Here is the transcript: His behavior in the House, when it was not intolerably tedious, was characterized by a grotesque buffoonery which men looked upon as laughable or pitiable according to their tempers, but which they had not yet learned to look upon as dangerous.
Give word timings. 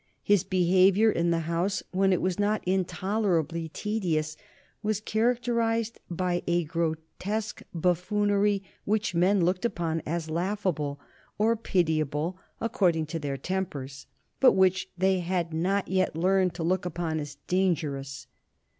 His 0.23 0.43
behavior 0.43 1.11
in 1.11 1.29
the 1.29 1.41
House, 1.45 1.83
when 1.91 2.11
it 2.11 2.23
was 2.23 2.39
not 2.39 2.63
intolerably 2.67 3.69
tedious, 3.69 4.35
was 4.81 4.99
characterized 4.99 5.99
by 6.09 6.41
a 6.47 6.63
grotesque 6.63 7.61
buffoonery 7.71 8.63
which 8.83 9.13
men 9.13 9.45
looked 9.45 9.63
upon 9.63 10.01
as 10.07 10.27
laughable 10.27 10.99
or 11.37 11.55
pitiable 11.55 12.39
according 12.59 13.05
to 13.05 13.19
their 13.19 13.37
tempers, 13.37 14.07
but 14.39 14.53
which 14.53 14.89
they 14.97 15.19
had 15.19 15.53
not 15.53 15.87
yet 15.87 16.15
learned 16.15 16.55
to 16.55 16.63
look 16.63 16.83
upon 16.83 17.19
as 17.19 17.35
dangerous. 17.45 18.25